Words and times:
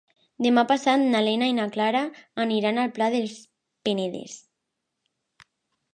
Demà 0.43 0.61
passat 0.71 1.03
na 1.15 1.19
Lena 1.27 1.49
i 1.51 1.53
na 1.57 1.67
Clara 1.75 2.01
aniran 2.45 2.83
al 2.85 2.91
Pla 2.97 3.11
del 3.17 3.31
Penedès. 3.89 4.43